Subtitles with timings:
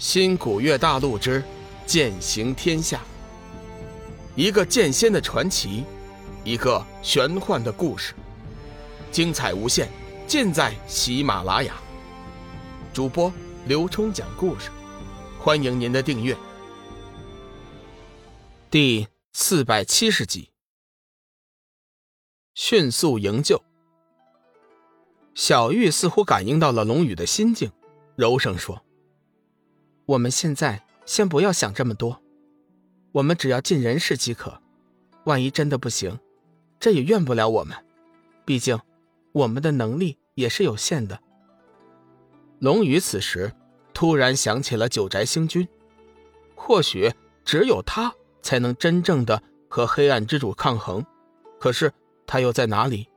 [0.00, 1.44] 新古月大陆之
[1.84, 3.02] 剑行天下，
[4.34, 5.84] 一个剑仙的传奇，
[6.42, 8.14] 一个玄幻的故事，
[9.12, 9.90] 精彩无限，
[10.26, 11.74] 尽在喜马拉雅。
[12.94, 13.30] 主播
[13.66, 14.70] 刘冲讲故事，
[15.38, 16.34] 欢迎您的订阅。
[18.70, 20.48] 第四百七十集，
[22.54, 23.62] 迅速营救。
[25.34, 27.70] 小玉似乎感应到了龙宇的心境，
[28.16, 28.82] 柔声说。
[30.10, 32.20] 我们现在先不要想这么多，
[33.12, 34.60] 我们只要尽人事即可。
[35.24, 36.18] 万一真的不行，
[36.80, 37.76] 这也怨不了我们，
[38.44, 38.76] 毕竟
[39.30, 41.20] 我们的能力也是有限的。
[42.58, 43.52] 龙宇此时
[43.94, 45.68] 突然想起了九宅星君，
[46.56, 47.12] 或许
[47.44, 51.06] 只有他才能真正的和黑暗之主抗衡。
[51.60, 51.92] 可是
[52.26, 53.08] 他又在哪里？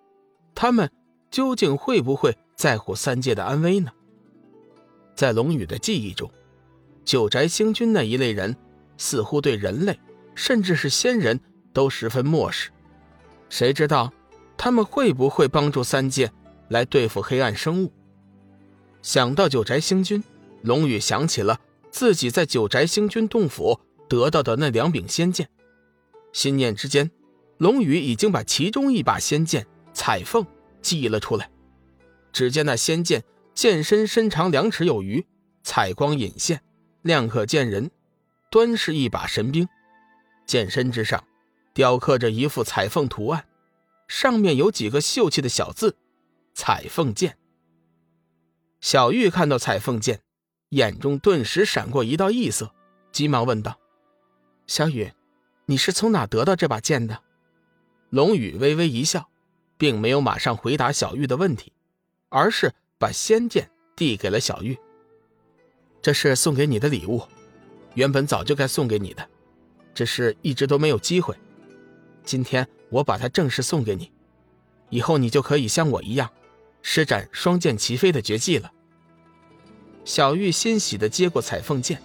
[0.54, 0.92] 他们
[1.32, 3.92] 究竟会不会在乎三界的安危呢？
[5.16, 6.30] 在龙宇的记忆中。
[7.06, 8.56] 九宅星君那一类人，
[8.98, 10.00] 似乎对人类，
[10.36, 11.40] 甚至是仙人
[11.74, 12.70] 都十分漠视。
[13.50, 14.12] 谁知道
[14.58, 16.32] 他们会不会帮助三界
[16.70, 17.92] 来对付黑暗生物？
[19.02, 20.24] 想到九宅星君，
[20.62, 21.60] 龙宇想起了
[21.92, 25.50] 自己在九宅星君洞府得到的那两柄仙剑，
[26.32, 27.12] 心念之间，
[27.58, 30.46] 龙宇已经把其中一把仙剑彩凤
[30.82, 31.50] 记了出来。
[32.32, 35.26] 只见那仙剑剑身身长两尺有余，
[35.64, 36.62] 彩光隐现。
[37.04, 37.92] 亮可见人，
[38.50, 39.68] 端是一把神兵，
[40.46, 41.24] 剑身之上
[41.74, 43.46] 雕刻着一副彩凤图案，
[44.08, 45.98] 上面有几个秀气的小字
[46.56, 47.38] “彩凤剑”。
[48.80, 50.22] 小玉看到彩凤剑，
[50.70, 52.74] 眼中顿时闪过一道异色，
[53.12, 53.78] 急忙问道
[54.66, 55.12] ：“小雨，
[55.66, 57.22] 你是从哪得到这把剑的？”
[58.12, 59.30] 龙宇微微一笑，
[59.78, 61.74] 并没有马上回答小玉的问题，
[62.30, 64.80] 而是把仙剑递给了小玉。
[66.04, 67.24] 这是送给你的礼物，
[67.94, 69.26] 原本早就该送给你的，
[69.96, 71.34] 只是一直都没有机会。
[72.26, 74.12] 今天我把它正式送给你，
[74.90, 76.30] 以后你就可以像我一样，
[76.82, 78.70] 施展双剑齐飞的绝技了。
[80.04, 82.02] 小玉欣喜地接过彩凤剑，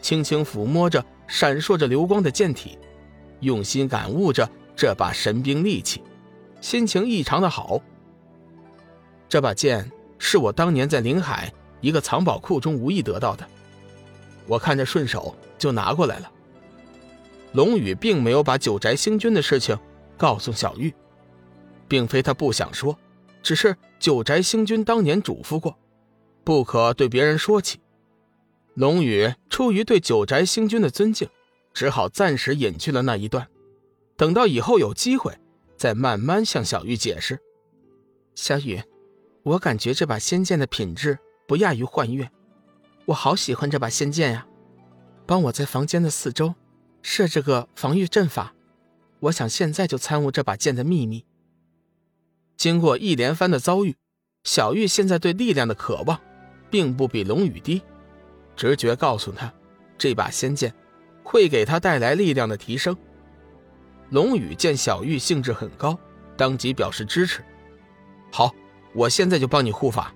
[0.00, 2.78] 轻轻抚摸着闪烁着流光的剑体，
[3.40, 6.00] 用心感悟着这把神兵利器，
[6.60, 7.82] 心情异常的好。
[9.28, 11.52] 这把剑是我当年在临海。
[11.82, 13.46] 一个藏宝库中无意得到的，
[14.46, 16.32] 我看着顺手就拿过来了。
[17.52, 19.78] 龙宇并没有把九宅星君的事情
[20.16, 20.94] 告诉小玉，
[21.86, 22.96] 并非他不想说，
[23.42, 25.76] 只是九宅星君当年嘱咐过，
[26.44, 27.78] 不可对别人说起。
[28.74, 31.28] 龙宇出于对九宅星君的尊敬，
[31.74, 33.46] 只好暂时隐去了那一段，
[34.16, 35.36] 等到以后有机会，
[35.76, 37.38] 再慢慢向小玉解释。
[38.34, 38.82] 小雨，
[39.42, 41.18] 我感觉这把仙剑的品质。
[41.52, 42.30] 不亚于幻月，
[43.04, 44.46] 我好喜欢这把仙剑呀！
[45.26, 46.54] 帮我在房间的四周
[47.02, 48.54] 设置个防御阵法，
[49.20, 51.26] 我想现在就参悟这把剑的秘密。
[52.56, 53.94] 经过一连番的遭遇，
[54.44, 56.18] 小玉现在对力量的渴望，
[56.70, 57.82] 并不比龙宇低。
[58.56, 59.52] 直觉告诉他，
[59.98, 60.74] 这把仙剑
[61.22, 62.96] 会给他带来力量的提升。
[64.08, 65.98] 龙宇见小玉兴致很高，
[66.34, 67.44] 当即表示支持。
[68.32, 68.54] 好，
[68.94, 70.14] 我现在就帮你护法。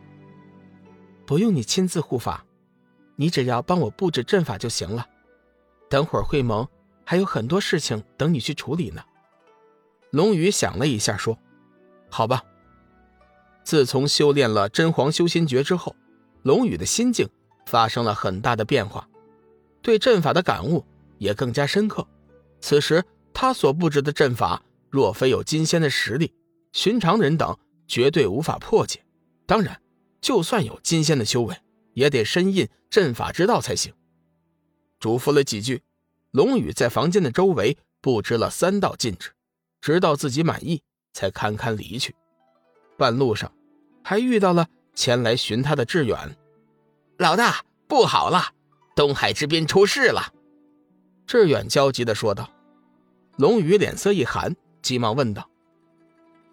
[1.26, 2.44] 不用你亲自护法，
[3.16, 5.04] 你只要帮我布置阵法就行了。
[5.90, 6.66] 等会儿会盟
[7.04, 9.02] 还有很多事情等你去处理呢。
[10.10, 11.36] 龙宇想了一下，说
[12.08, 12.42] ：“好吧。”
[13.64, 15.96] 自从修炼了真皇修心诀之后，
[16.42, 17.28] 龙宇的心境
[17.66, 19.08] 发生了很大的变化，
[19.82, 20.84] 对阵法的感悟
[21.18, 22.06] 也更加深刻。
[22.60, 23.04] 此时
[23.34, 26.32] 他所布置的阵法，若非有金仙的实力，
[26.72, 27.58] 寻常人等
[27.88, 29.04] 绝对无法破解。
[29.44, 29.80] 当然。
[30.20, 31.56] 就算有金仙的修为，
[31.92, 33.92] 也得深印阵法之道才行。
[34.98, 35.82] 嘱咐了几句，
[36.30, 39.30] 龙宇在房间的周围布置了三道禁制，
[39.80, 40.82] 直到自己满意，
[41.12, 42.14] 才堪堪离去。
[42.96, 43.52] 半路上，
[44.02, 46.36] 还遇到了前来寻他的志远。
[47.18, 48.52] 老大，不好了，
[48.94, 50.32] 东海之滨出事了！
[51.26, 52.50] 志远焦急地说道。
[53.36, 55.50] 龙宇脸色一寒，急忙问道：“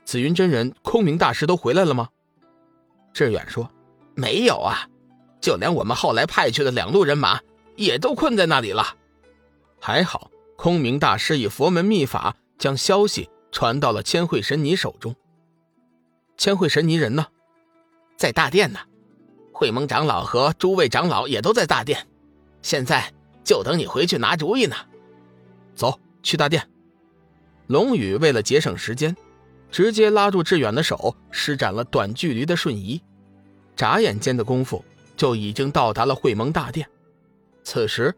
[0.03, 2.09] 紫云真人、空明大师都回来了吗？”
[3.13, 3.69] 志远说
[4.15, 4.87] ：“没有啊，
[5.39, 7.39] 就连我们后来派去的两路人马
[7.75, 8.97] 也都困在那里了。
[9.79, 15.15] 还好，空明大师以佛门秘法将消息传到了千惠神尼手中。
[16.37, 17.27] 千惠神尼人呢？
[18.17, 18.79] 在大殿呢。
[19.53, 22.07] 会盟长老和诸位长老也都在大殿，
[22.63, 23.13] 现在
[23.43, 24.75] 就等你回去拿主意呢。
[25.75, 26.67] 走去大殿。”
[27.67, 29.15] 龙宇为了节省时间。
[29.73, 33.01] 直接拉住志远的手，施展了短距离的瞬移，
[33.75, 34.85] 眨眼间的功夫
[35.17, 36.87] 就已经到达了会盟大殿。
[37.63, 38.15] 此时，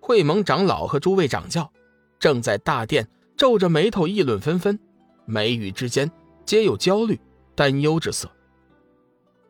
[0.00, 1.70] 会盟长老和诸位掌教
[2.18, 3.06] 正在大殿
[3.36, 4.80] 皱着眉头议论纷纷，
[5.26, 6.10] 眉宇之间
[6.46, 7.20] 皆有焦虑、
[7.54, 8.30] 担忧之色。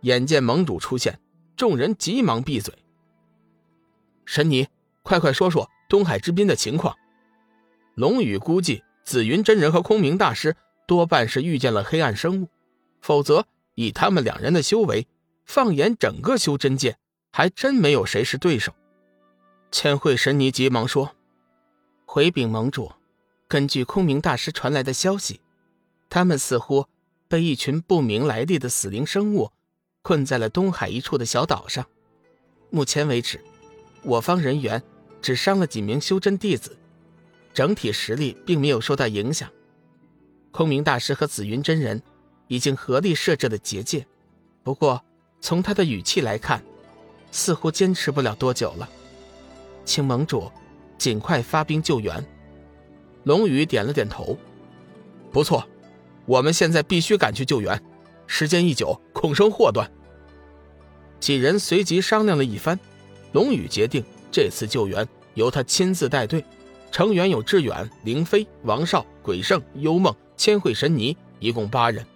[0.01, 1.21] 眼见盟主出现，
[1.57, 2.75] 众人急忙闭嘴。
[4.25, 4.67] 神尼，
[5.05, 6.97] 快快说说东海之滨的情况。
[7.95, 10.57] 龙宇估计紫云真人和空明大师
[10.87, 12.49] 多半是遇见了黑暗生物，
[13.01, 15.07] 否则以他们两人的修为，
[15.45, 16.97] 放眼整个修真界，
[17.33, 18.73] 还真没有谁是对手。
[19.71, 21.17] 千惠神尼急忙说
[22.07, 22.93] ：“回禀盟主，
[23.49, 25.41] 根据空明大师传来的消息，
[26.09, 26.87] 他们似乎
[27.27, 29.51] 被一群不明来历的死灵生物
[30.03, 31.85] 困在了东海一处的小岛上。
[32.71, 33.41] 目前为止，
[34.03, 34.83] 我方人员
[35.21, 36.77] 只伤了几名修真弟子，
[37.53, 39.51] 整体实力并没有受到影响。
[40.55, 42.01] 空明大师和紫云真人
[42.47, 44.07] 已经合力设置了结界，
[44.63, 45.03] 不过
[45.41, 46.63] 从他的语气来看，
[47.33, 48.89] 似乎坚持不了多久了。”
[49.85, 50.49] 请盟主
[50.97, 52.25] 尽快发兵救援。
[53.25, 54.39] 龙宇点了点头，
[55.33, 55.67] 不错，
[56.25, 57.83] 我们现在必须赶去救援，
[58.29, 59.91] 时间一久恐生祸端。
[61.19, 62.79] 几人随即商量了一番，
[63.33, 65.05] 龙宇决定这次救援
[65.35, 66.45] 由他亲自带队，
[66.93, 72.07] 成员有志远、凌飞、王少、鬼圣、幽梦、千惠神尼，一共八人，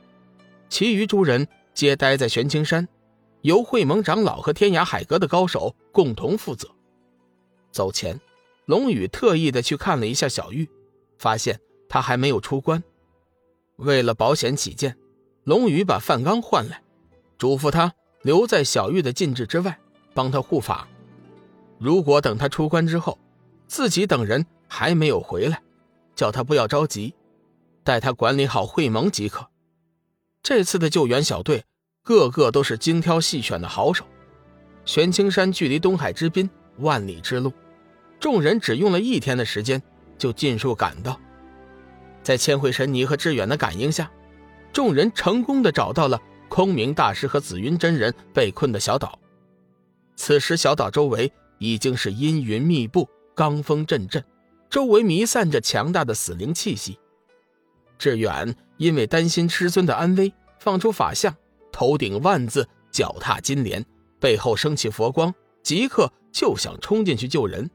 [0.68, 2.86] 其余诸人皆待在玄青山，
[3.42, 6.68] 由会盟长老和天涯海阁的高手共同负责。
[7.70, 8.20] 走前，
[8.66, 10.68] 龙宇特意的去看了一下小玉，
[11.18, 12.82] 发现他还没有出关。
[13.76, 14.96] 为了保险起见，
[15.44, 16.82] 龙宇把范刚换来，
[17.38, 19.78] 嘱咐他留在小玉的禁制之外，
[20.12, 20.88] 帮他护法。
[21.78, 23.16] 如果等他出关之后，
[23.68, 25.62] 自己等人还没有回来，
[26.16, 27.14] 叫他不要着急，
[27.88, 29.48] 待他管理好会盟即可。
[30.42, 31.64] 这次的救援小队，
[32.02, 34.04] 个个都是精挑细选的好手。
[34.84, 36.50] 玄青山距离东海之滨。
[36.80, 37.52] 万里之路，
[38.20, 39.82] 众人只用了一天的时间
[40.16, 41.18] 就尽数赶到。
[42.22, 44.08] 在千惠神尼和志远的感应下，
[44.72, 49.18] 众人成功的找到了空明大师和紫云真人被困的小岛。
[50.14, 54.22] 此时，小岛周围已经是阴云密布，罡风阵阵，
[54.70, 57.00] 周围弥散着强大的死灵气息。
[57.98, 61.34] 志远因为担心师尊的安危，放出法相，
[61.72, 63.84] 头顶万字，脚踏金莲，
[64.20, 66.12] 背后升起佛光，即刻。
[66.30, 67.68] 就想冲进去救人，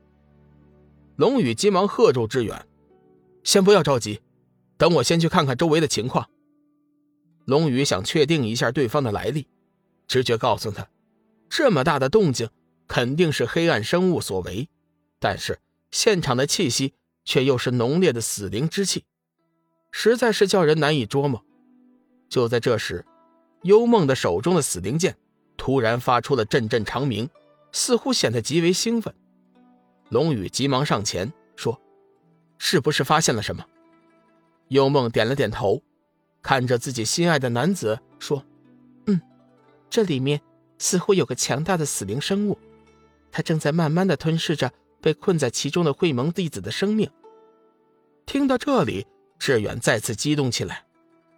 [1.16, 2.68] 龙宇急忙喝住志远
[3.44, 4.22] ：“先不要着急，
[4.78, 6.30] 等我先去看看周围的情况。”
[7.46, 9.48] 龙宇想确定一下对方的来历，
[10.08, 10.88] 直觉告诉他，
[11.50, 12.48] 这么大的动静
[12.88, 14.70] 肯定是黑暗生物所为，
[15.20, 15.60] 但是
[15.90, 16.94] 现场的气息
[17.26, 19.04] 却又是浓烈的死灵之气，
[19.94, 21.42] 实在是叫人难以捉摸。
[22.28, 23.06] 就在这时，
[23.62, 25.16] 幽梦的手中的死灵剑
[25.56, 27.30] 突然发出了阵阵长鸣。
[27.76, 29.12] 似乎显得极为兴奋，
[30.10, 31.82] 龙宇急忙上前说
[32.60, 33.66] ：“是不是发现了什么？”
[34.70, 35.82] 幽梦点了点头，
[36.44, 38.46] 看着自己心爱的男子说
[39.08, 39.20] ：“嗯，
[39.90, 40.40] 这里面
[40.78, 42.60] 似乎有个强大的死灵生物，
[43.32, 47.10] 它正在慢慢的吞噬着被困在其中的会盟弟子的生命。”
[48.28, 49.08] 听到这里，
[49.40, 50.84] 志远再次激动起来，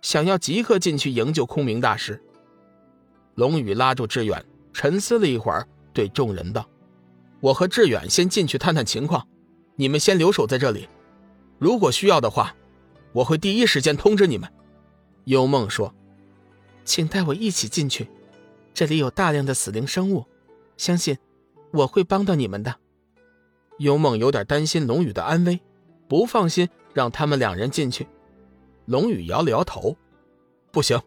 [0.02, 2.22] 想要即刻进去营救空明大师。
[3.36, 5.68] 龙宇拉住志远，沉思了一会儿。
[5.94, 6.70] 对众人道
[7.40, 9.26] ：“我和志远先进去探探情况，
[9.78, 10.90] 你们先留守在这里。
[11.58, 12.54] 如果需要的话，
[13.14, 14.52] 我会第一时间通知你们。”
[15.24, 15.96] 幽梦说
[16.84, 18.10] ：“请带我一起进去，
[18.74, 20.26] 这里有大量的死灵生物，
[20.76, 21.18] 相信
[21.72, 22.76] 我会帮到你们的。”
[23.80, 25.62] 幽梦有点担心龙宇的安危，
[26.08, 28.08] 不放心让他们两人进去。
[28.86, 29.98] 龙宇摇了摇头
[30.72, 31.02] ：“不行，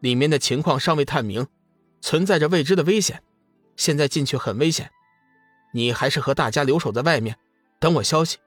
[0.00, 1.46] 里面的情况尚未探明，
[2.00, 3.22] 存在着未知的危险。”
[3.76, 4.90] 现在进去很危险，
[5.74, 7.36] 你还是和大家留守在外面，
[7.78, 8.38] 等我消息。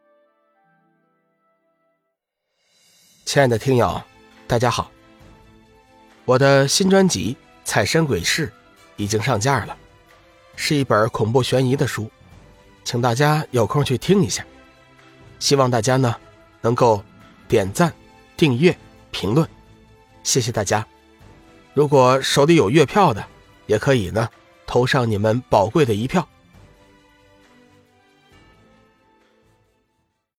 [3.25, 4.01] 亲爱的听友，
[4.47, 4.89] 大家好，
[6.25, 8.47] 我的新专辑《彩山鬼事》
[8.97, 9.77] 已经上架了，
[10.55, 12.09] 是一本恐怖悬疑的书，
[12.83, 14.43] 请大家有空去听一下。
[15.39, 16.15] 希望大家呢
[16.62, 17.03] 能够
[17.48, 17.91] 点赞、
[18.38, 18.77] 订阅、
[19.12, 19.48] 评论，
[20.24, 20.86] 谢谢大家。
[21.74, 23.25] 如果手里有月票的，
[23.65, 24.29] 也可以呢。
[24.67, 26.27] 投上你们宝贵的一票。